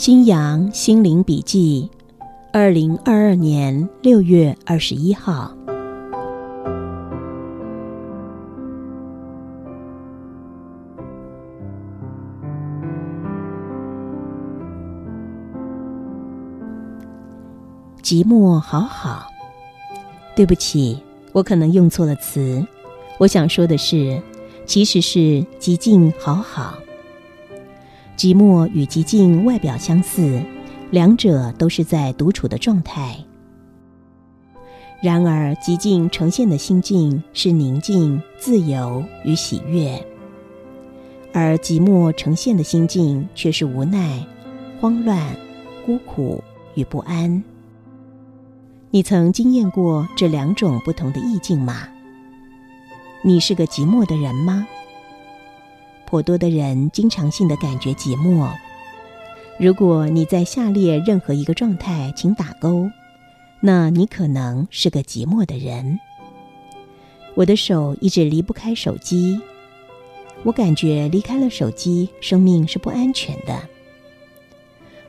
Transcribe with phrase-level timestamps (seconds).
[0.00, 1.90] 新阳心灵笔记，
[2.54, 5.54] 二零二二年六月二十一号。
[18.02, 19.26] 寂寞好好，
[20.34, 20.98] 对不起，
[21.32, 22.66] 我可能用错了词。
[23.18, 24.18] 我想说的是，
[24.64, 26.78] 其实是寂静好好。
[28.20, 30.42] 寂寞与寂静外表相似，
[30.90, 33.16] 两者都是在独处的状态。
[35.00, 39.98] 然而，寂静呈现的心境是宁静、自由与喜悦，
[41.32, 44.22] 而寂寞呈现的心境却是无奈、
[44.82, 45.34] 慌乱、
[45.86, 47.42] 孤苦与不安。
[48.90, 51.88] 你曾经验过这两种不同的意境吗？
[53.22, 54.68] 你是个寂寞的人吗？
[56.10, 58.50] 颇多的人经常性的感觉寂寞。
[59.60, 62.90] 如果你在下列任何一个状态，请打勾，
[63.60, 66.00] 那你可能是个寂寞的人。
[67.36, 69.40] 我的手一直离不开手机，
[70.42, 73.60] 我感觉离开了手机，生命是不安全的。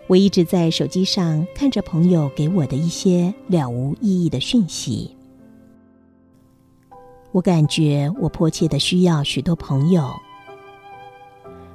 [0.06, 5.16] 我一直在手机上看着朋友给我的一些了无意义的讯息。
[7.32, 10.14] 我感觉我迫切的需要许多朋友。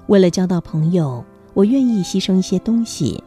[0.08, 3.22] 为了交到朋友，我愿意牺牲一些东西。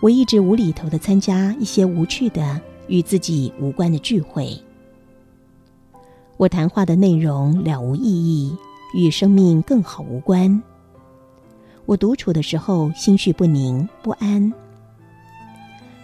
[0.00, 4.56] 我一直无厘头的参加一些无趣的与自己无关的聚会。
[6.36, 8.56] 我谈话的内容了无意义，
[8.94, 10.62] 与生命更好无关。
[11.86, 14.52] 我独处的时候，心绪不宁不安。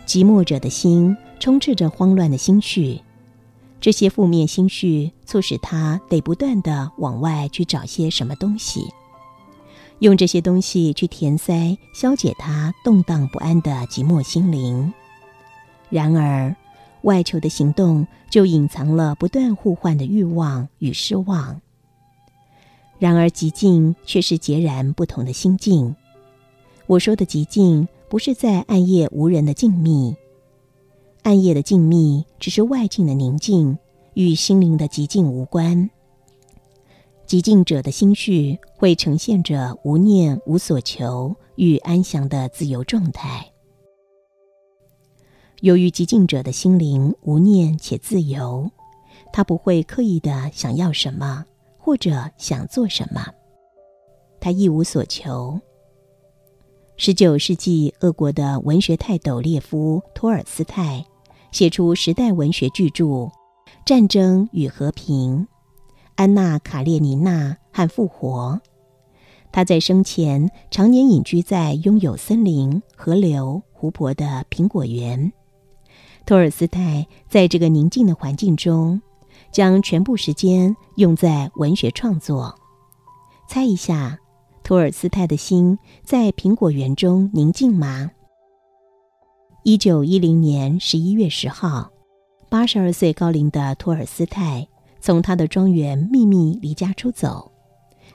[0.04, 3.00] 寂寞者的心充斥着慌乱的心绪，
[3.80, 8.88] 这些负面心绪促使他得不断的往外去找些什么东西，
[10.02, 14.92] 用这些东西去填塞、消解他动荡不安的寂寞心灵。
[15.90, 16.56] 然而，
[17.02, 21.60] 外求的行动就隐藏了不断互换的欲望与失望。
[22.98, 25.94] 然而，极静却是截然不同的心境。
[26.88, 30.16] 我说的极静，不是在暗夜无人的静谧。
[31.22, 33.78] 暗夜的静谧，只是外境的宁静，
[34.14, 35.88] 与心灵的极静无关。
[37.26, 43.52] 极静者的心绪会呈现着无念、无所求与安详的自由状态。
[45.60, 48.70] 由于极静者的心灵无念且自由，
[49.32, 51.44] 他不会刻意的想要什么。
[51.84, 53.26] 或者想做什么，
[54.38, 55.60] 他一无所求。
[56.96, 61.04] 十九世纪，俄国的文学泰斗列夫·托尔斯泰
[61.50, 63.04] 写出时代文学巨著
[63.84, 65.38] 《战争与和平》
[66.16, 68.60] 《安娜·卡列尼娜》和《复活》。
[69.50, 75.32] 他在生前常年隐居在拥有森林、河流、湖泊的苹果园。
[76.24, 79.00] 托尔斯泰在这个宁静的环境中。
[79.50, 82.58] 将全部时间用在文学创作。
[83.46, 84.18] 猜一下，
[84.62, 88.10] 托尔斯泰的心在苹果园中宁静吗？
[89.62, 91.90] 一九一零年十一月十号，
[92.48, 94.66] 八十二岁高龄的托尔斯泰
[95.02, 97.52] 从他的庄园秘密离家出走，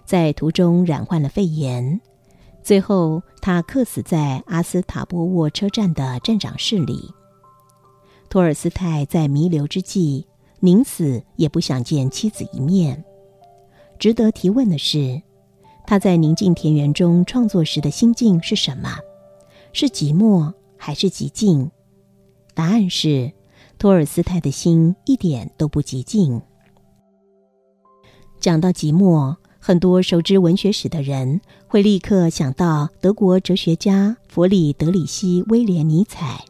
[0.05, 2.01] 在途中染患了肺炎，
[2.63, 7.11] 最后他客死在阿斯塔波沃车站的站长室里。
[8.27, 10.25] 托尔斯泰在弥留之际。
[10.59, 13.05] 宁死也不想见妻子一面。
[13.99, 15.21] 值得提问的是，
[15.85, 18.97] 他在宁静田园中创作时的心境是什么？
[19.71, 21.69] 是寂寞还是寂静？
[22.55, 23.31] 答案是，
[23.77, 26.41] 托尔斯泰的心一点都不寂静。
[28.47, 36.45] 讲到寂寞，很多熟知文学史的人会立刻想到德国哲学家弗里德里希·威廉·尼采。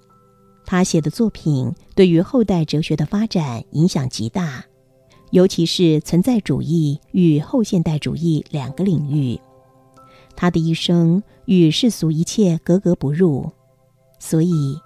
[0.63, 4.63] 他写的作品对于后代哲学的发展影响极大，
[5.31, 9.39] 尤其是存在主义与后现代主义两个领域。
[10.35, 13.49] 他的一生与世俗一切格格不入，
[14.19, 14.77] 所以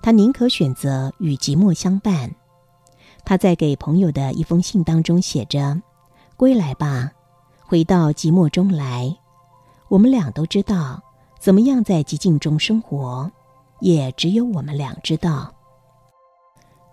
[0.00, 2.32] 他宁可选择与寂寞相伴。
[3.24, 5.82] 他在给朋友的一封信当中写着
[6.40, 7.12] ：“归来吧，
[7.66, 9.14] 回到寂寞中来。
[9.88, 11.02] 我们俩都知道，
[11.38, 13.30] 怎么样在寂静中生活，
[13.80, 15.52] 也只有我们俩知道。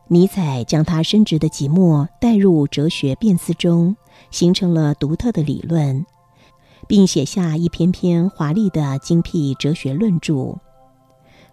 [0.09, 3.95] 尼采将他深植的寂寞带入哲学辩思中，
[4.31, 6.05] 形成了独特的理论，
[6.85, 10.33] 并写下一篇篇华丽的精辟哲学论著。《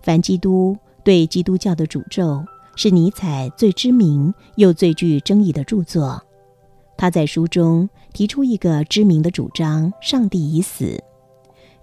[0.03, 2.39] 反基督对基督教的诅咒》
[2.75, 6.21] 是尼采最知名又最具争议的著作。
[6.97, 11.03] 他在书中提出一个知名的主张：“上帝已死。”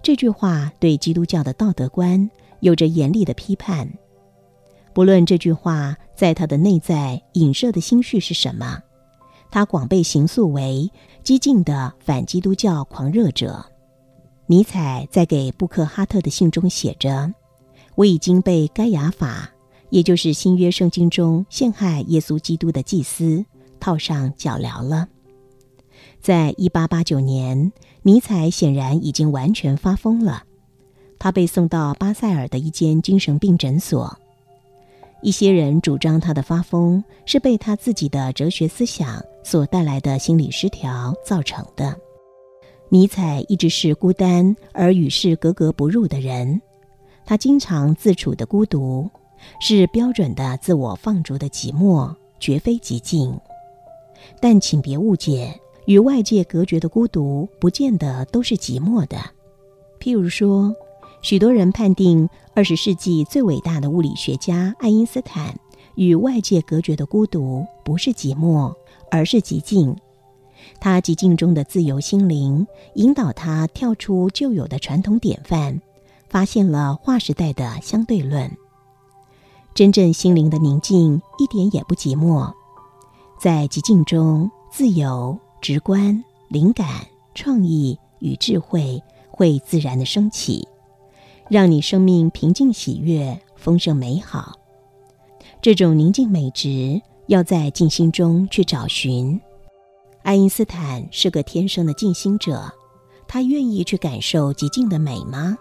[0.02, 2.30] 这句话对基督教的道德观
[2.60, 3.88] 有着严厉的批判。
[4.92, 8.80] 不论这句话在他的内在影射的心绪是什么，
[9.50, 10.90] 他广被形塑为
[11.22, 13.64] 激进的反基督教狂热者。
[14.46, 17.32] 尼采在给布克哈特的信中写着
[17.94, 19.48] ：“我已经被该亚法，
[19.90, 23.44] 也就是新约圣经中陷害耶稣基督的祭司，
[23.82, 25.08] 套上脚镣了。”
[26.22, 30.44] 在一八八九年，尼采显然已经完全发疯了，
[31.18, 34.16] 他被送到巴塞尔的一间精神病诊所。
[35.20, 41.96] 一些人主张他的发疯是被他自己的哲学思想所带来的心理失调造成的。
[42.88, 46.60] 尼采一直是孤单而与世格格不入的人，
[47.24, 49.10] 他经常自处的孤独，
[49.60, 53.36] 是标准的自我放逐的寂寞，绝非寂静。
[54.40, 59.18] 但请别误解，与外界隔绝的孤独不见得都是寂寞的。
[60.00, 60.74] 譬如说。
[61.24, 65.56] 许多人判定，二十世纪最伟大的物理学家爱因斯坦
[65.94, 68.74] 与外界隔绝的孤独不是寂寞，
[69.08, 69.96] 而是寂静。
[70.80, 75.80] 他寂静中的自由心灵引导他跳出旧有的传统典范，
[76.28, 78.50] 发现了划时代的相对论。
[79.74, 82.52] 真正心灵的宁静一点也不寂寞，
[83.42, 86.86] 在寂静中，自由、直观、灵感、
[87.34, 89.02] 创意与智慧
[89.32, 90.68] 会自然的升起。
[91.48, 94.52] 让你生命平静、喜悦、丰盛、美好。
[95.60, 99.40] 这种宁静美值，要在静心中去找寻。
[100.22, 102.72] 爱因斯坦是个天生的静心者，
[103.26, 105.58] 他愿意去感受极静的美吗？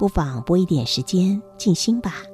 [0.00, 2.24] 不妨拨一点时间静心吧。